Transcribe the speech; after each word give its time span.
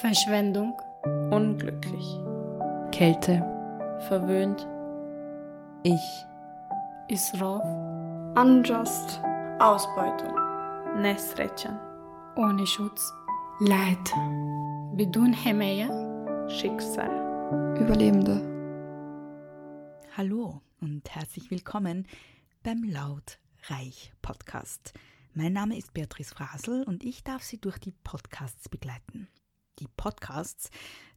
Verschwendung, 0.00 0.80
unglücklich, 1.30 2.18
Kälte, 2.90 3.44
verwöhnt, 4.08 4.66
ich, 5.82 6.00
Israf, 7.08 7.62
unjust, 8.34 9.20
Ausbeutung, 9.58 10.34
Nesretchen, 11.02 11.78
ohne 12.36 12.66
Schutz, 12.66 13.12
Leid, 13.58 14.10
Bidun 14.96 15.34
Hemaya, 15.34 16.48
Schicksal, 16.48 17.76
Überlebende. 17.78 18.40
Hallo 20.16 20.62
und 20.80 21.14
herzlich 21.14 21.50
willkommen 21.50 22.08
beim 22.62 22.84
Lautreich 22.84 24.14
Podcast. 24.22 24.94
Mein 25.34 25.52
Name 25.52 25.76
ist 25.76 25.92
Beatrice 25.92 26.34
Frasel 26.34 26.84
und 26.84 27.04
ich 27.04 27.22
darf 27.22 27.42
Sie 27.42 27.60
durch 27.60 27.76
die 27.76 27.92
Podcasts 28.02 28.70
begleiten. 28.70 29.28
Die 29.80 29.88
Podcasts, 29.96 30.68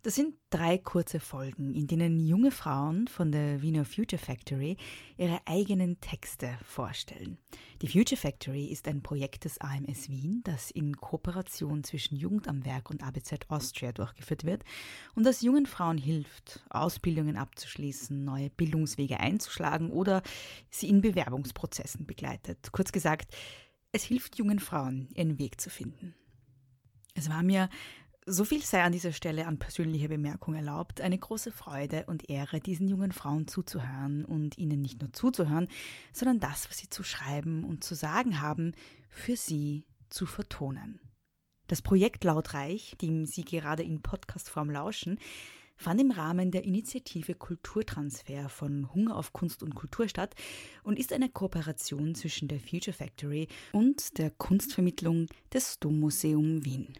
das 0.03 0.15
sind 0.15 0.35
drei 0.49 0.77
kurze 0.77 1.19
Folgen, 1.19 1.73
in 1.73 1.85
denen 1.85 2.17
junge 2.21 2.49
Frauen 2.49 3.09
von 3.09 3.29
der 3.29 3.61
Wiener 3.61 3.83
Future 3.83 4.21
Factory 4.21 4.77
ihre 5.17 5.41
eigenen 5.45 5.99
Texte 5.99 6.57
vorstellen. 6.63 7.37
Die 7.81 7.89
Future 7.89 8.19
Factory 8.19 8.67
ist 8.67 8.87
ein 8.87 9.03
Projekt 9.03 9.43
des 9.43 9.59
AMS 9.59 10.07
Wien, 10.07 10.41
das 10.45 10.71
in 10.71 10.95
Kooperation 10.95 11.83
zwischen 11.83 12.15
Jugend 12.15 12.47
am 12.47 12.63
Werk 12.63 12.89
und 12.89 13.03
ABZ 13.03 13.49
Austria 13.49 13.91
durchgeführt 13.91 14.45
wird 14.45 14.63
und 15.13 15.25
das 15.25 15.41
jungen 15.41 15.65
Frauen 15.65 15.97
hilft, 15.97 16.63
Ausbildungen 16.69 17.35
abzuschließen, 17.35 18.23
neue 18.23 18.49
Bildungswege 18.49 19.19
einzuschlagen 19.19 19.89
oder 19.89 20.23
sie 20.69 20.87
in 20.87 21.01
Bewerbungsprozessen 21.01 22.05
begleitet. 22.05 22.71
Kurz 22.71 22.93
gesagt, 22.93 23.35
es 23.91 24.05
hilft 24.05 24.37
jungen 24.37 24.59
Frauen, 24.59 25.09
ihren 25.15 25.37
Weg 25.37 25.59
zu 25.59 25.69
finden. 25.69 26.15
Es 27.15 27.29
war 27.29 27.43
mir 27.43 27.69
so 28.25 28.45
viel 28.45 28.61
sei 28.61 28.83
an 28.83 28.91
dieser 28.91 29.11
Stelle 29.11 29.47
an 29.47 29.59
persönlicher 29.59 30.07
Bemerkung 30.07 30.55
erlaubt. 30.55 31.01
Eine 31.01 31.17
große 31.17 31.51
Freude 31.51 32.05
und 32.07 32.29
Ehre, 32.29 32.59
diesen 32.59 32.87
jungen 32.87 33.11
Frauen 33.11 33.47
zuzuhören 33.47 34.25
und 34.25 34.57
ihnen 34.57 34.81
nicht 34.81 35.01
nur 35.01 35.11
zuzuhören, 35.13 35.67
sondern 36.11 36.39
das, 36.39 36.69
was 36.69 36.77
sie 36.77 36.89
zu 36.89 37.03
schreiben 37.03 37.63
und 37.63 37.83
zu 37.83 37.95
sagen 37.95 38.41
haben, 38.41 38.73
für 39.09 39.35
sie 39.35 39.85
zu 40.09 40.25
vertonen. 40.25 40.99
Das 41.67 41.81
Projekt 41.81 42.23
Lautreich, 42.23 42.95
dem 43.01 43.25
Sie 43.25 43.43
gerade 43.43 43.83
in 43.83 44.01
Podcastform 44.01 44.69
lauschen, 44.69 45.17
fand 45.75 45.99
im 45.99 46.11
Rahmen 46.11 46.51
der 46.51 46.65
Initiative 46.65 47.35
Kulturtransfer 47.35 48.49
von 48.49 48.93
Hunger 48.93 49.15
auf 49.15 49.33
Kunst 49.33 49.63
und 49.63 49.73
Kultur 49.73 50.07
statt 50.07 50.35
und 50.83 50.99
ist 50.99 51.13
eine 51.13 51.29
Kooperation 51.29 52.15
zwischen 52.15 52.47
der 52.47 52.59
Future 52.59 52.95
Factory 52.95 53.47
und 53.71 54.17
der 54.17 54.29
Kunstvermittlung 54.31 55.27
des 55.51 55.79
Dommuseum 55.79 56.63
Wien. 56.63 56.93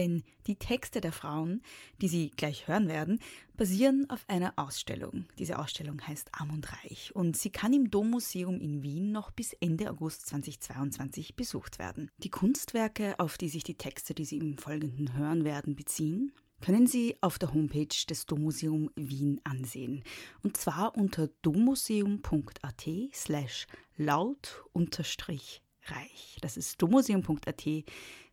Denn 0.00 0.22
die 0.46 0.56
Texte 0.56 1.02
der 1.02 1.12
Frauen, 1.12 1.60
die 2.00 2.08
Sie 2.08 2.30
gleich 2.30 2.66
hören 2.68 2.88
werden, 2.88 3.20
basieren 3.58 4.08
auf 4.08 4.24
einer 4.28 4.54
Ausstellung. 4.56 5.26
Diese 5.38 5.58
Ausstellung 5.58 6.00
heißt 6.00 6.30
Arm 6.32 6.48
und 6.52 6.72
Reich 6.72 7.14
und 7.14 7.36
sie 7.36 7.50
kann 7.50 7.74
im 7.74 7.90
Dommuseum 7.90 8.58
in 8.62 8.82
Wien 8.82 9.12
noch 9.12 9.30
bis 9.30 9.52
Ende 9.52 9.90
August 9.90 10.26
2022 10.28 11.36
besucht 11.36 11.78
werden. 11.78 12.10
Die 12.16 12.30
Kunstwerke, 12.30 13.14
auf 13.18 13.36
die 13.36 13.50
sich 13.50 13.62
die 13.62 13.74
Texte, 13.74 14.14
die 14.14 14.24
Sie 14.24 14.38
im 14.38 14.56
Folgenden 14.56 15.12
hören 15.12 15.44
werden, 15.44 15.76
beziehen, 15.76 16.32
können 16.62 16.86
Sie 16.86 17.18
auf 17.20 17.38
der 17.38 17.52
Homepage 17.52 18.06
des 18.08 18.24
Dommuseum 18.24 18.88
Wien 18.96 19.42
ansehen. 19.44 20.02
Und 20.42 20.56
zwar 20.56 20.96
unter 20.96 21.28
dommuseum.at 21.42 22.88
slash 23.12 23.66
laut 23.98 24.64
unterstrich 24.72 25.60
reich. 25.86 26.36
Das 26.40 26.56
ist 26.56 26.80
domuseum.at 26.80 27.64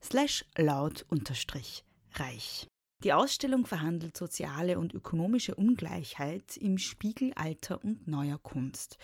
slash 0.04 0.46
laut 0.58 1.06
unterstrich 1.10 1.84
reich. 2.14 2.68
Die 3.04 3.14
Ausstellung 3.14 3.66
verhandelt 3.66 4.18
soziale 4.18 4.80
und 4.80 4.94
ökonomische 4.94 5.54
Ungleichheit 5.54 6.58
im 6.58 6.78
Spiegel 6.78 7.32
alter 7.34 7.84
und 7.84 8.08
neuer 8.08 8.40
Kunst. 8.40 8.98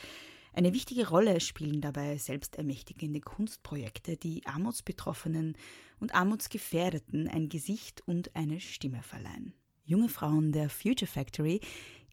Eine 0.52 0.74
wichtige 0.74 1.10
Rolle 1.10 1.40
spielen 1.40 1.82
dabei 1.82 2.18
selbstermächtigende 2.18 3.22
Kunstprojekte, 3.22 4.18
die 4.18 4.46
Armutsbetroffenen 4.46 5.58
und 6.00 6.14
Armutsgefährdeten 6.14 7.28
ein 7.28 7.50
Gesicht 7.50 8.02
und 8.08 8.36
eine 8.36 8.60
Stimme 8.60 9.02
verleihen. 9.02 9.54
Junge 9.84 10.10
Frauen 10.10 10.52
der 10.52 10.70
Future 10.70 11.10
Factory 11.12 11.60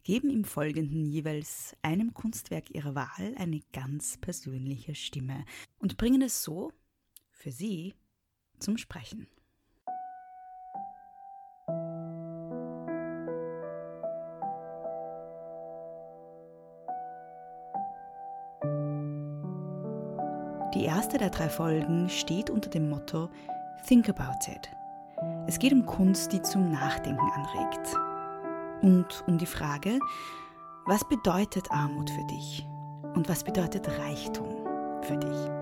geben 0.03 0.29
im 0.29 0.43
Folgenden 0.43 1.05
jeweils 1.05 1.75
einem 1.81 2.13
Kunstwerk 2.13 2.73
ihrer 2.73 2.95
Wahl 2.95 3.35
eine 3.37 3.61
ganz 3.73 4.17
persönliche 4.17 4.95
Stimme 4.95 5.45
und 5.79 5.97
bringen 5.97 6.21
es 6.21 6.43
so, 6.43 6.71
für 7.31 7.51
sie, 7.51 7.95
zum 8.59 8.77
Sprechen. 8.77 9.27
Die 20.73 20.85
erste 20.85 21.17
der 21.17 21.29
drei 21.29 21.49
Folgen 21.49 22.09
steht 22.09 22.49
unter 22.49 22.69
dem 22.69 22.89
Motto 22.89 23.29
Think 23.87 24.09
About 24.09 24.49
It. 24.49 24.71
Es 25.47 25.59
geht 25.59 25.73
um 25.73 25.85
Kunst, 25.85 26.31
die 26.31 26.41
zum 26.41 26.71
Nachdenken 26.71 27.29
anregt. 27.35 27.95
Und 28.81 29.23
um 29.27 29.37
die 29.37 29.45
Frage, 29.45 29.99
was 30.85 31.07
bedeutet 31.07 31.69
Armut 31.71 32.09
für 32.09 32.25
dich? 32.27 32.65
Und 33.15 33.29
was 33.29 33.43
bedeutet 33.43 33.87
Reichtum 33.87 34.49
für 35.03 35.17
dich? 35.17 35.61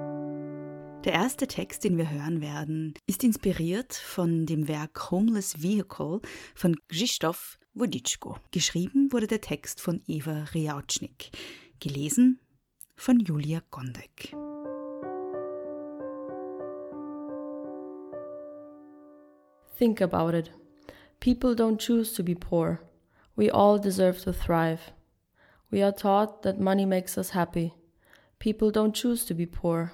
Der 1.03 1.13
erste 1.13 1.47
Text, 1.47 1.83
den 1.83 1.97
wir 1.97 2.09
hören 2.09 2.41
werden, 2.41 2.93
ist 3.07 3.23
inspiriert 3.23 3.93
von 3.93 4.45
dem 4.45 4.67
Werk 4.67 5.11
Homeless 5.11 5.61
Vehicle 5.61 6.21
von 6.55 6.75
Krzysztof 6.87 7.57
Woditschko. 7.73 8.37
Geschrieben 8.51 9.11
wurde 9.11 9.27
der 9.27 9.41
Text 9.41 9.81
von 9.81 10.01
Eva 10.07 10.45
Riautschnik. 10.53 11.31
Gelesen 11.79 12.39
von 12.95 13.19
Julia 13.19 13.61
Gondek. 13.71 14.35
Think 19.77 20.01
about 20.01 20.37
it. 20.37 20.51
People 21.21 21.55
don't 21.55 21.79
choose 21.79 22.13
to 22.13 22.23
be 22.23 22.35
poor. 22.35 22.81
We 23.39 23.49
all 23.49 23.79
deserve 23.79 24.21
to 24.23 24.33
thrive. 24.33 24.91
We 25.71 25.81
are 25.81 25.93
taught 25.93 26.41
that 26.41 26.59
money 26.59 26.85
makes 26.85 27.17
us 27.17 27.29
happy. 27.29 27.73
People 28.37 28.69
don't 28.69 28.93
choose 28.93 29.23
to 29.27 29.33
be 29.33 29.45
poor. 29.45 29.93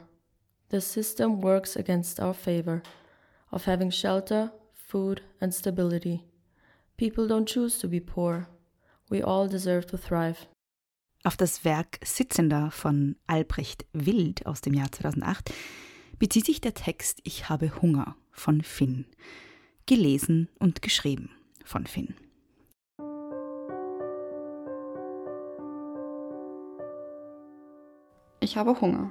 The 0.70 0.82
system 0.82 1.42
works 1.42 1.76
against 1.76 2.20
our 2.20 2.34
favor 2.34 2.82
of 3.52 3.66
having 3.66 3.92
shelter, 3.92 4.52
food, 4.74 5.22
and 5.40 5.54
stability. 5.54 6.26
People 6.98 7.28
don't 7.28 7.48
choose 7.48 7.78
to 7.82 7.88
be 7.88 8.00
poor. 8.00 8.48
We 9.12 9.22
all 9.22 9.48
deserve 9.48 9.86
to 9.92 9.98
thrive. 9.98 10.48
Auf 11.24 11.38
das 11.38 11.64
Werk 11.64 12.00
Sitzender 12.04 12.72
von 12.72 13.16
Albrecht 13.28 13.86
Wild 13.94 14.48
aus 14.48 14.62
dem 14.62 14.74
Jahr 14.74 14.92
2008 14.92 15.54
bezieht 16.18 16.48
sich 16.48 16.62
der 16.62 16.74
Text 16.74 17.22
Ich 17.24 17.48
habe 17.48 17.80
Hunger 17.80 18.16
von 18.32 18.64
Finn, 18.64 19.06
gelesen 19.86 20.50
und 20.58 20.82
geschrieben 20.82 21.30
von 21.64 21.86
Finn. 21.86 22.16
Ich 28.46 28.58
habe 28.58 28.80
Hunger. 28.80 29.10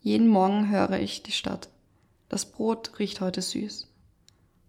Jeden 0.00 0.26
Morgen 0.26 0.68
höre 0.68 0.98
ich 0.98 1.22
die 1.22 1.30
Stadt. 1.30 1.68
Das 2.28 2.44
Brot 2.44 2.98
riecht 2.98 3.20
heute 3.20 3.40
süß. 3.40 3.86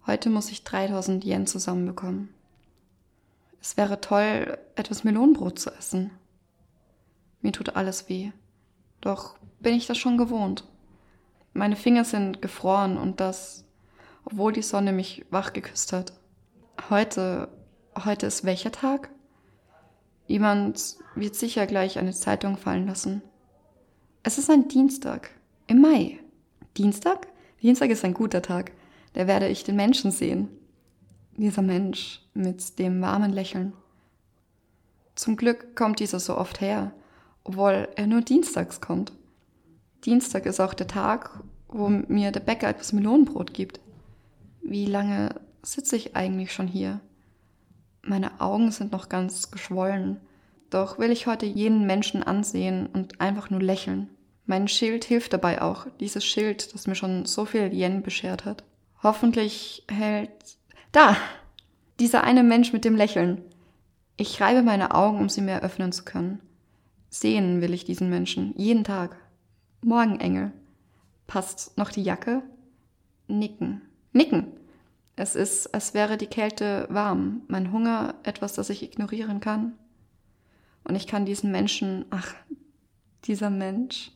Heute 0.06 0.30
muss 0.30 0.52
ich 0.52 0.64
3000 0.64 1.26
Yen 1.26 1.48
zusammenbekommen. 1.48 2.32
Es 3.60 3.78
wäre 3.78 4.00
toll, 4.00 4.60
etwas 4.76 5.04
Melonenbrot 5.04 5.58
zu 5.58 5.72
essen. 5.72 6.12
Mir 7.42 7.52
tut 7.52 7.76
alles 7.76 8.10
weh. 8.10 8.32
Doch 9.02 9.40
bin 9.60 9.74
ich 9.74 9.88
das 9.88 9.98
schon 9.98 10.20
gewohnt. 10.20 10.68
Meine 11.54 11.76
Finger 11.76 12.06
sind 12.06 12.44
gefroren 12.44 12.96
und 12.96 13.20
das, 13.20 13.66
obwohl 14.24 14.54
die 14.54 14.62
Sonne 14.62 14.94
mich 14.94 15.26
wach 15.32 15.52
geküsst 15.52 15.94
hat. 15.94 16.14
Heute, 16.92 17.50
heute 18.06 18.28
ist 18.28 18.44
welcher 18.44 18.72
Tag? 18.72 19.10
Jemand 20.28 20.98
wird 21.16 21.34
sicher 21.34 21.66
gleich 21.66 21.98
eine 21.98 22.14
Zeitung 22.14 22.56
fallen 22.56 22.86
lassen. 22.86 23.24
Es 24.24 24.38
ist 24.38 24.52
ein 24.52 24.68
Dienstag. 24.68 25.32
Im 25.66 25.82
Mai. 25.82 26.20
Dienstag? 26.78 27.28
Dienstag 27.64 27.90
ist 27.90 28.06
ein 28.06 28.14
guter 28.14 28.44
Tag. 28.44 28.72
Da 29.14 29.26
werde 29.26 29.48
ich 29.48 29.64
den 29.64 29.76
Menschen 29.76 30.12
sehen. 30.12 30.48
Dieser 31.38 31.64
Mensch 31.64 32.22
mit 32.36 32.78
dem 32.78 33.02
warmen 33.02 33.32
Lächeln. 33.32 33.74
Zum 35.16 35.38
Glück 35.38 35.76
kommt 35.76 36.00
dieser 36.00 36.20
so 36.20 36.38
oft 36.38 36.62
her, 36.62 36.92
obwohl 37.44 37.90
er 37.96 38.06
nur 38.06 38.22
dienstags 38.22 38.80
kommt. 38.80 39.12
Dienstag 40.06 40.46
ist 40.46 40.60
auch 40.60 40.76
der 40.76 40.88
Tag, 40.88 41.42
wo 41.68 41.90
mir 41.90 42.32
der 42.32 42.42
Bäcker 42.42 42.70
etwas 42.70 42.94
Melonenbrot 42.94 43.56
gibt. 43.56 43.80
Wie 44.62 44.86
lange 44.86 45.34
sitze 45.64 45.96
ich 45.96 46.16
eigentlich 46.16 46.54
schon 46.54 46.68
hier? 46.68 47.00
Meine 48.04 48.40
Augen 48.40 48.72
sind 48.72 48.92
noch 48.92 49.10
ganz 49.10 49.50
geschwollen. 49.50 50.18
Doch 50.72 50.98
will 50.98 51.12
ich 51.12 51.28
heute 51.28 51.46
jeden 51.46 51.86
Menschen 51.86 52.24
ansehen 52.24 52.88
und 52.88 53.22
einfach 53.22 53.52
nur 53.52 53.62
lächeln. 53.62 54.10
Mein 54.48 54.68
Schild 54.68 55.06
hilft 55.06 55.34
dabei 55.34 55.62
auch, 55.62 55.86
dieses 56.00 56.26
Schild, 56.26 56.74
das 56.74 56.88
mir 56.88 56.96
schon 56.96 57.26
so 57.26 57.46
viel 57.46 57.72
Yen 57.72 58.02
beschert 58.02 58.46
hat. 58.46 58.64
Hoffentlich 59.04 59.86
hält, 59.90 60.32
Da! 60.92 61.16
Dieser 62.00 62.24
eine 62.24 62.44
Mensch 62.44 62.74
mit 62.74 62.84
dem 62.84 62.96
Lächeln. 62.96 63.44
Ich 64.18 64.42
reibe 64.42 64.64
meine 64.64 64.96
Augen, 64.96 65.20
um 65.20 65.30
sie 65.30 65.42
mehr 65.42 65.62
öffnen 65.62 65.92
zu 65.92 66.04
können. 66.04 66.40
Sehen 67.10 67.62
will 67.62 67.74
ich 67.74 67.86
diesen 67.86 68.10
Menschen, 68.10 68.54
jeden 68.58 68.84
Tag. 68.84 69.16
Morgenengel. 69.84 70.52
Passt 71.28 71.78
noch 71.78 71.92
die 71.92 72.04
Jacke? 72.04 72.42
Nicken. 73.28 73.82
Nicken! 74.14 74.48
Es 75.16 75.36
ist, 75.36 75.74
als 75.74 75.94
wäre 75.94 76.18
die 76.18 76.28
Kälte 76.28 76.88
warm, 76.90 77.42
mein 77.48 77.72
Hunger 77.72 78.16
etwas, 78.24 78.54
das 78.54 78.70
ich 78.70 78.82
ignorieren 78.82 79.40
kann. 79.40 79.74
Und 80.84 80.96
ich 80.96 81.08
kann 81.08 81.26
diesen 81.26 81.52
Menschen, 81.52 82.06
ach, 82.10 82.34
dieser 83.26 83.50
Mensch. 83.50 84.12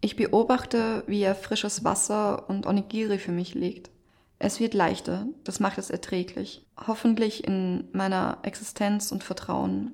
Ich 0.00 0.16
beobachte, 0.16 1.04
wie 1.06 1.22
er 1.22 1.34
frisches 1.34 1.84
Wasser 1.84 2.48
und 2.48 2.66
Onigiri 2.66 3.18
für 3.18 3.32
mich 3.32 3.54
legt. 3.54 3.90
Es 4.38 4.60
wird 4.60 4.74
leichter, 4.74 5.26
das 5.44 5.58
macht 5.58 5.78
es 5.78 5.90
erträglich. 5.90 6.64
Hoffentlich 6.86 7.44
in 7.44 7.88
meiner 7.92 8.38
Existenz 8.42 9.10
und 9.10 9.24
Vertrauen, 9.24 9.92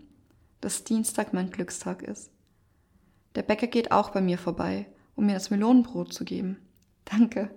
dass 0.60 0.84
Dienstag 0.84 1.32
mein 1.32 1.50
Glückstag 1.50 2.02
ist. 2.02 2.30
Der 3.34 3.42
Bäcker 3.42 3.66
geht 3.66 3.90
auch 3.90 4.10
bei 4.10 4.20
mir 4.20 4.38
vorbei, 4.38 4.86
um 5.16 5.26
mir 5.26 5.34
das 5.34 5.50
Melonenbrot 5.50 6.12
zu 6.12 6.24
geben. 6.24 6.58
Danke. 7.04 7.50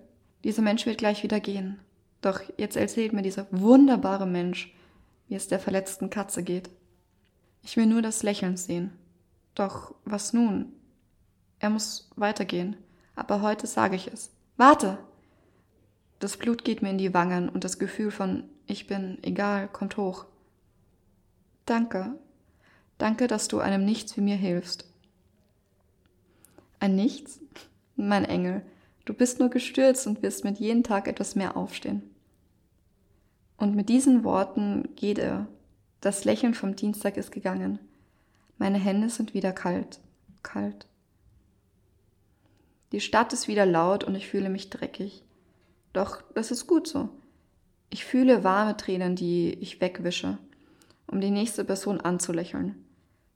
Dieser 0.44 0.62
Mensch 0.62 0.86
wird 0.86 0.98
gleich 0.98 1.22
wieder 1.22 1.40
gehen. 1.40 1.80
Doch 2.20 2.40
jetzt 2.56 2.76
erzählt 2.76 3.12
mir 3.12 3.22
dieser 3.22 3.46
wunderbare 3.50 4.26
Mensch, 4.26 4.74
wie 5.28 5.34
es 5.34 5.48
der 5.48 5.60
verletzten 5.60 6.10
Katze 6.10 6.42
geht. 6.42 6.70
Ich 7.62 7.76
will 7.76 7.86
nur 7.86 8.02
das 8.02 8.22
Lächeln 8.22 8.56
sehen. 8.56 8.92
Doch 9.54 9.94
was 10.04 10.32
nun? 10.32 10.72
Er 11.58 11.70
muss 11.70 12.10
weitergehen, 12.16 12.76
aber 13.16 13.42
heute 13.42 13.66
sage 13.66 13.96
ich 13.96 14.08
es. 14.08 14.30
Warte! 14.56 14.98
Das 16.20 16.36
Blut 16.36 16.64
geht 16.64 16.82
mir 16.82 16.90
in 16.90 16.98
die 16.98 17.14
Wangen 17.14 17.48
und 17.48 17.64
das 17.64 17.78
Gefühl 17.78 18.10
von 18.10 18.44
ich 18.66 18.86
bin 18.86 19.18
egal 19.22 19.66
kommt 19.68 19.96
hoch. 19.96 20.26
Danke. 21.64 22.18
Danke, 22.98 23.26
dass 23.26 23.48
du 23.48 23.60
einem 23.60 23.84
Nichts 23.84 24.16
wie 24.16 24.20
mir 24.20 24.36
hilfst. 24.36 24.84
Ein 26.80 26.96
Nichts? 26.96 27.40
Mein 27.96 28.24
Engel, 28.24 28.62
du 29.06 29.14
bist 29.14 29.40
nur 29.40 29.48
gestürzt 29.48 30.06
und 30.06 30.22
wirst 30.22 30.44
mit 30.44 30.58
jedem 30.58 30.84
Tag 30.84 31.08
etwas 31.08 31.34
mehr 31.34 31.56
aufstehen. 31.56 32.02
Und 33.56 33.74
mit 33.74 33.88
diesen 33.88 34.22
Worten 34.22 34.94
geht 34.94 35.18
er. 35.18 35.48
Das 36.00 36.24
Lächeln 36.24 36.54
vom 36.54 36.76
Dienstag 36.76 37.16
ist 37.16 37.32
gegangen. 37.32 37.80
Meine 38.56 38.78
Hände 38.78 39.10
sind 39.10 39.34
wieder 39.34 39.52
kalt, 39.52 40.00
kalt. 40.42 40.86
Die 42.92 43.00
Stadt 43.00 43.32
ist 43.32 43.48
wieder 43.48 43.66
laut 43.66 44.04
und 44.04 44.14
ich 44.14 44.28
fühle 44.28 44.48
mich 44.48 44.70
dreckig. 44.70 45.24
Doch 45.92 46.22
das 46.34 46.50
ist 46.50 46.66
gut 46.66 46.86
so. 46.86 47.08
Ich 47.90 48.04
fühle 48.04 48.44
warme 48.44 48.76
Tränen, 48.76 49.16
die 49.16 49.54
ich 49.54 49.80
wegwische, 49.80 50.38
um 51.06 51.20
die 51.20 51.30
nächste 51.30 51.64
Person 51.64 52.00
anzulächeln. 52.00 52.84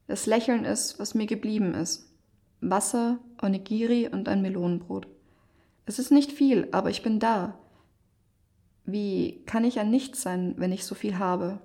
Das 0.07 0.27
Lächeln 0.27 0.65
ist, 0.65 0.99
was 0.99 1.15
mir 1.15 1.27
geblieben 1.27 1.75
ist. 1.75 2.13
Wasser, 2.61 3.19
Onigiri 3.43 4.09
und 4.09 4.29
ein 4.29 4.43
Melonenbrot. 4.43 5.09
Es 5.85 5.99
ist 5.99 6.13
nicht 6.13 6.31
viel, 6.31 6.69
aber 6.71 6.91
ich 6.91 7.03
bin 7.03 7.19
da. 7.19 7.59
Wie 8.85 9.43
kann 9.47 9.65
ich 9.65 9.81
ein 9.81 9.91
Nichts 9.91 10.23
sein, 10.23 10.55
wenn 10.59 10.71
ich 10.71 10.85
so 10.85 10.95
viel 10.95 11.19
habe? 11.19 11.61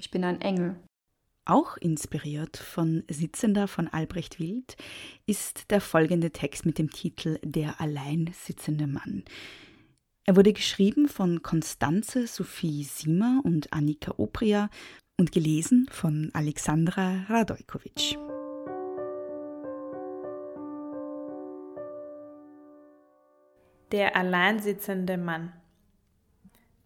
Ich 0.00 0.10
bin 0.10 0.24
ein 0.24 0.40
Engel. 0.40 0.76
Auch 1.44 1.76
inspiriert 1.76 2.56
von 2.56 3.04
Sitzender 3.10 3.68
von 3.68 3.86
Albrecht 3.86 4.40
Wild 4.40 4.78
ist 5.26 5.70
der 5.70 5.82
folgende 5.82 6.30
Text 6.30 6.64
mit 6.64 6.78
dem 6.78 6.88
Titel 6.88 7.38
Der 7.44 7.82
allein 7.82 8.30
sitzende 8.32 8.86
Mann. 8.86 9.24
Er 10.24 10.36
wurde 10.36 10.54
geschrieben 10.54 11.06
von 11.06 11.42
Konstanze 11.42 12.26
Sophie 12.26 12.84
Siemer 12.84 13.42
und 13.44 13.74
Annika 13.74 14.14
Opria 14.16 14.70
und 15.18 15.32
gelesen 15.32 15.86
von 15.90 16.30
Alexandra 16.32 17.24
Radojkovic. 17.28 18.16
Der 23.92 24.16
alleinsitzende 24.16 25.18
Mann. 25.18 25.52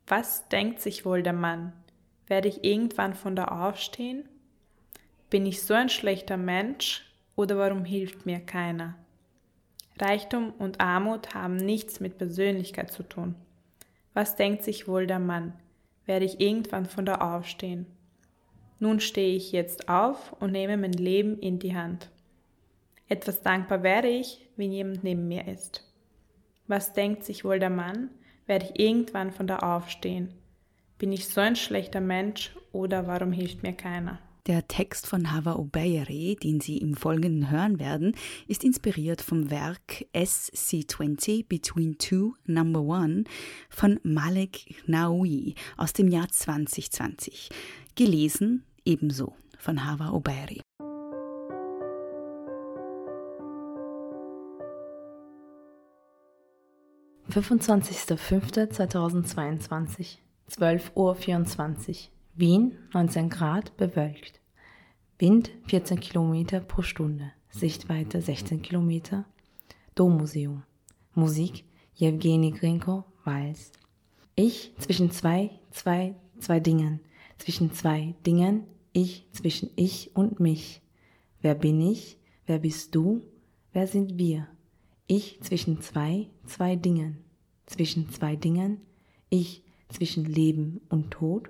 Was 0.09 0.49
denkt 0.49 0.81
sich 0.81 1.05
wohl 1.05 1.23
der 1.23 1.33
Mann? 1.33 1.73
Werde 2.27 2.49
ich 2.49 2.65
irgendwann 2.65 3.15
von 3.15 3.37
da 3.37 3.47
aufstehen? 3.47 4.29
Bin 5.31 5.47
ich 5.47 5.63
so 5.63 5.75
ein 5.75 5.89
schlechter 5.89 6.37
Mensch 6.37 7.05
oder 7.37 7.59
warum 7.59 7.85
hilft 7.85 8.27
mir 8.27 8.41
keiner? 8.41 8.95
Reichtum 9.99 10.53
und 10.59 10.81
Armut 10.81 11.35
haben 11.35 11.57
nichts 11.57 12.01
mit 12.01 12.19
Persönlichkeit 12.19 12.91
zu 12.91 13.03
tun. 13.03 13.35
Was 14.13 14.37
denkt 14.37 14.63
sich 14.63 14.89
wohl 14.89 15.07
der 15.07 15.19
Mann? 15.19 15.53
Werde 16.07 16.25
ich 16.25 16.41
irgendwann 16.41 16.87
von 16.87 17.07
da 17.07 17.17
aufstehen? 17.17 17.87
Nun 18.79 19.01
stehe 19.01 19.37
ich 19.37 19.53
jetzt 19.53 19.89
auf 19.89 20.33
und 20.41 20.53
nehme 20.53 20.77
mein 20.77 20.93
Leben 20.93 21.39
in 21.39 21.59
die 21.59 21.77
Hand. 21.77 22.11
Etwas 23.09 23.43
dankbar 23.43 23.83
wäre 23.83 24.09
ich, 24.09 24.47
wenn 24.57 24.73
jemand 24.73 25.05
neben 25.05 25.29
mir 25.29 25.47
ist. 25.47 25.89
Was 26.67 26.93
denkt 26.93 27.25
sich 27.25 27.45
wohl 27.45 27.59
der 27.59 27.71
Mann? 27.71 28.11
Werde 28.47 28.67
ich 28.67 28.81
irgendwann 28.81 29.31
von 29.31 29.47
da 29.47 29.59
aufstehen? 29.59 30.35
Bin 30.99 31.13
ich 31.13 31.29
so 31.29 31.41
ein 31.41 31.57
schlechter 31.57 32.01
Mensch 32.01 32.55
oder 32.73 33.07
warum 33.07 33.33
hilft 33.33 33.63
mir 33.63 33.73
keiner? 33.73 34.19
Der 34.47 34.69
Text 34.69 35.07
von 35.07 35.33
Hava 35.33 35.55
Obeyere, 35.55 36.37
den 36.37 36.61
Sie 36.61 36.77
im 36.77 36.93
Folgenden 36.95 37.51
hören 37.51 37.81
werden, 37.81 38.15
ist 38.47 38.63
inspiriert 38.63 39.23
vom 39.23 39.51
Werk 39.51 40.05
SC20 40.15 41.49
Between 41.49 41.97
Two 41.97 42.35
Number 42.45 42.83
One 42.83 43.25
von 43.71 43.99
Malik 44.03 44.83
Naoui 44.87 45.55
aus 45.79 45.95
dem 45.95 46.09
Jahr 46.09 46.29
2020. 46.29 47.49
Gelesen 47.95 48.65
ebenso 48.85 49.35
von 49.59 49.83
Hava 49.85 50.11
Obeyere. 50.11 50.61
»25.05.2022, 57.31 60.19
12.24 60.51 61.89
Uhr. 61.89 61.97
Wien 62.37 62.73
19 62.93 63.31
Grad 63.31 63.77
bewölkt. 63.77 64.41
Wind 65.19 65.51
14 65.67 66.01
Kilometer 66.01 66.61
pro 66.61 66.83
Stunde. 66.83 67.33
Sichtweite 67.51 68.21
16 68.21 68.63
Kilometer. 68.63 69.25
Dommuseum. 69.95 70.65
Musik 71.15 71.65
Jewgeni 71.95 72.51
Grinko, 72.51 73.05
Weiß. 73.25 73.71
Ich 74.35 74.75
zwischen 74.79 75.13
zwei, 75.13 75.51
zwei, 75.71 76.17
zwei 76.41 76.59
Dingen. 76.59 77.01
Zwischen 77.39 77.73
zwei 77.73 78.15
Dingen. 78.27 78.65
Ich 78.93 79.29
zwischen 79.31 79.71
ich 79.77 80.11
und 80.15 80.41
mich. 80.41 80.83
Wer 81.41 81.55
bin 81.55 81.81
ich? 81.81 82.19
Wer 82.47 82.59
bist 82.59 82.95
du? 82.95 83.23
Wer 83.73 83.87
sind 83.87 84.19
wir? 84.19 84.49
Ich 85.07 85.41
zwischen 85.43 85.81
zwei, 85.81 86.29
zwei 86.47 86.75
Dingen. 86.75 87.19
Zwischen 87.67 88.11
zwei 88.11 88.35
Dingen. 88.35 88.81
Ich 89.31 89.64
zwischen 89.95 90.25
Leben 90.25 90.81
und 90.89 91.11
Tod. 91.11 91.49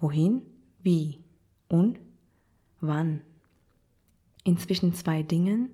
Wohin, 0.00 0.42
wie 0.82 1.18
und 1.68 1.98
wann. 2.80 3.22
Inzwischen 4.44 4.94
zwei 4.94 5.22
Dingen, 5.22 5.70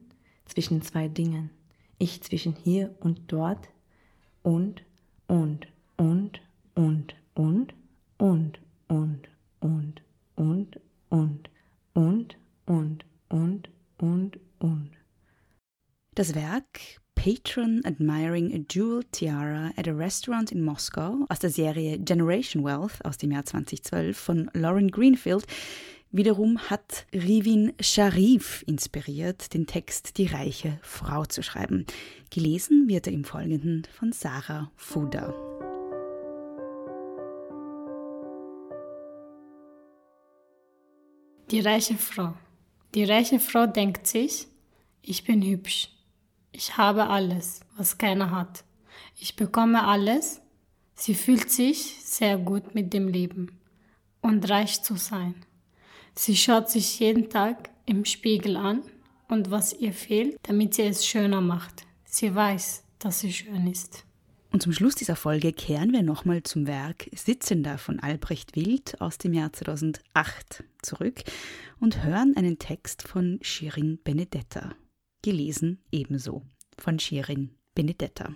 zwischen 0.47 0.83
zwei 0.83 1.09
Dingen. 1.09 1.51
Ich 1.99 2.23
zwischen 2.23 2.55
hier 2.55 2.95
und 3.01 3.21
dort 3.29 3.69
und, 4.43 4.83
und, 5.27 5.67
und, 5.97 6.41
und, 6.75 7.15
und, 7.35 7.75
und, 8.19 8.59
und, 8.89 9.29
und, 9.61 10.01
und, 10.37 10.81
und, 11.11 11.51
und, 11.95 12.37
und, 12.67 13.05
und, 13.29 13.69
und, 13.99 14.41
und. 14.59 14.91
Das 16.15 16.35
Werk 16.35 17.01
Patron 17.25 17.81
Admiring 17.87 18.53
a 18.53 18.59
Jewel 18.69 19.03
Tiara 19.11 19.73
at 19.79 19.89
a 19.89 19.95
Restaurant 19.95 20.53
in 20.53 20.63
Moscow 20.63 21.25
aus 21.31 21.39
der 21.39 21.49
Serie 21.49 21.99
Generation 21.99 22.63
Wealth 22.63 23.03
aus 23.03 23.17
dem 23.17 23.33
Jahr 23.33 23.47
2012 23.47 24.15
von 24.15 24.51
Lauren 24.53 24.91
Greenfield 24.91 25.47
wiederum 26.13 26.59
hat 26.59 27.07
Rivin 27.15 27.73
Sharif 27.81 28.63
inspiriert, 28.67 29.55
den 29.55 29.67
Text 29.67 30.19
Die 30.19 30.27
reiche 30.27 30.79
Frau 30.83 31.25
zu 31.25 31.43
schreiben. 31.43 31.87
Gelesen 32.29 32.89
wird 32.89 33.07
er 33.07 33.15
im 33.15 33.25
Folgenden 33.25 33.85
von 33.99 34.13
Sarah 34.13 34.71
Fuda. 34.77 35.33
Die 41.51 41.61
reiche 41.61 41.95
Frau. 41.95 42.35
Die 42.95 43.05
reiche 43.05 43.41
Frau 43.41 43.67
denkt 43.67 44.07
sich, 44.07 44.47
ich 45.01 45.25
bin 45.25 45.41
hübsch. 45.41 45.94
Ich 46.57 46.77
habe 46.77 47.09
alles, 47.09 47.61
was 47.77 47.99
keiner 47.99 48.31
hat. 48.31 48.63
Ich 49.19 49.35
bekomme 49.35 49.85
alles. 49.85 50.41
Sie 50.95 51.17
fühlt 51.17 51.51
sich 51.51 51.97
sehr 52.05 52.39
gut 52.39 52.77
mit 52.77 52.93
dem 52.93 53.09
Leben 53.09 53.59
und 54.21 54.49
reich 54.49 54.81
zu 54.81 54.95
sein. 54.95 55.35
Sie 56.15 56.37
schaut 56.37 56.71
sich 56.71 57.01
jeden 57.01 57.29
Tag 57.29 57.71
im 57.87 58.05
Spiegel 58.05 58.57
an 58.57 58.83
und 59.27 59.51
was 59.51 59.73
ihr 59.73 59.93
fehlt, 59.93 60.39
damit 60.45 60.75
sie 60.75 60.83
es 60.83 61.05
schöner 61.05 61.41
macht. 61.41 61.87
Sie 62.05 62.33
weiß, 62.33 62.85
dass 63.01 63.19
sie 63.19 63.33
schön 63.33 63.67
ist. 63.67 64.05
Und 64.53 64.63
zum 64.63 64.73
Schluss 64.73 64.95
dieser 64.95 65.17
Folge 65.17 65.53
kehren 65.53 65.93
wir 65.93 66.05
nochmal 66.05 66.45
zum 66.45 66.69
Werk 66.69 67.09
Sitzender 67.13 67.79
von 67.79 67.99
Albrecht 67.99 68.55
Wild 68.55 69.01
aus 69.01 69.19
dem 69.19 69.33
Jahr 69.33 69.53
2008 69.53 70.63
zurück 70.83 71.25
und 71.81 72.05
hören 72.05 72.37
einen 72.37 72.61
Text 72.61 73.03
von 73.03 73.41
Shirin 73.43 73.99
Benedetta. 74.05 74.77
Gelesen 75.25 75.83
ebenso 75.91 76.43
von 76.79 76.99
Shirin 76.99 77.57
Benedetta. 77.75 78.35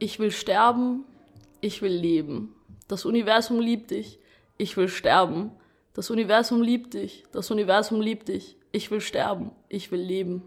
Ich 0.00 0.18
will 0.18 0.32
sterben, 0.32 1.04
ich 1.60 1.82
will 1.82 1.92
leben. 1.92 2.52
Das 2.88 3.04
Universum 3.04 3.60
liebt 3.60 3.92
dich. 3.92 4.18
Ich 4.58 4.76
will 4.76 4.88
sterben. 4.88 5.52
Das 5.94 6.10
Universum 6.10 6.62
liebt 6.62 6.94
dich. 6.94 7.22
Das 7.30 7.48
Universum 7.52 8.00
liebt 8.00 8.26
dich. 8.26 8.56
Ich 8.72 8.90
will 8.90 9.00
sterben. 9.00 9.52
Ich 9.68 9.92
will 9.92 10.00
leben. 10.00 10.42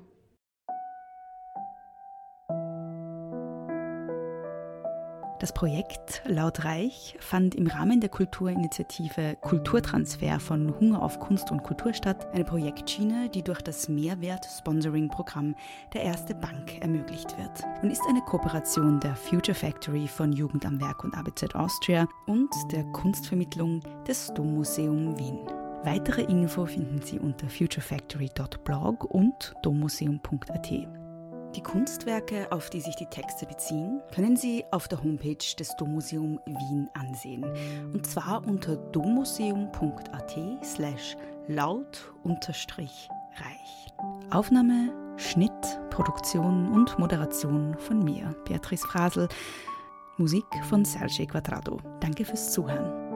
Das 5.39 5.53
Projekt 5.53 6.21
Laut 6.25 6.65
Reich 6.65 7.15
fand 7.21 7.55
im 7.55 7.67
Rahmen 7.67 8.01
der 8.01 8.09
Kulturinitiative 8.09 9.37
Kulturtransfer 9.39 10.37
von 10.37 10.77
Hunger 10.77 11.01
auf 11.01 11.21
Kunst 11.21 11.49
und 11.49 11.63
Kultur 11.63 11.93
statt, 11.93 12.27
eine 12.33 12.43
Projektschiene, 12.43 13.29
die 13.29 13.41
durch 13.41 13.61
das 13.61 13.87
Mehrwert-Sponsoring-Programm 13.87 15.55
der 15.93 16.03
Erste 16.03 16.35
Bank 16.35 16.81
ermöglicht 16.81 17.37
wird 17.37 17.63
und 17.81 17.89
ist 17.89 18.03
eine 18.09 18.19
Kooperation 18.21 18.99
der 18.99 19.15
Future 19.15 19.55
Factory 19.55 20.09
von 20.09 20.33
Jugend 20.33 20.65
am 20.65 20.81
Werk 20.81 21.05
und 21.05 21.15
ABZ 21.15 21.55
Austria 21.55 22.05
und 22.27 22.49
der 22.73 22.83
Kunstvermittlung 22.91 23.79
des 24.05 24.33
Dommuseum 24.33 25.17
Wien. 25.17 25.39
Weitere 25.85 26.23
Info 26.23 26.65
finden 26.65 27.01
Sie 27.01 27.17
unter 27.17 27.47
futurefactory.blog 27.47 29.05
und 29.05 29.53
dommuseum.at. 29.63 30.98
Die 31.55 31.61
Kunstwerke, 31.61 32.51
auf 32.51 32.69
die 32.69 32.79
sich 32.81 32.95
die 32.95 33.07
Texte 33.07 33.45
beziehen, 33.45 34.01
können 34.13 34.35
Sie 34.35 34.63
auf 34.71 34.87
der 34.87 35.03
Homepage 35.03 35.55
des 35.57 35.75
Dommuseum 35.77 36.39
Wien 36.45 36.89
ansehen. 36.93 37.43
Und 37.91 38.05
zwar 38.05 38.45
unter 38.45 38.75
dommuseum.at 38.75 40.37
slash 40.63 41.17
laut-reich. 41.47 43.09
Aufnahme, 44.29 44.93
Schnitt, 45.17 45.51
Produktion 45.89 46.71
und 46.71 46.97
Moderation 46.99 47.75
von 47.79 48.03
mir, 48.03 48.35
Beatrice 48.45 48.85
Frasel. 48.85 49.27
Musik 50.17 50.45
von 50.67 50.85
Sergei 50.85 51.25
Quadrado. 51.25 51.79
Danke 51.99 52.25
fürs 52.25 52.51
Zuhören. 52.51 53.08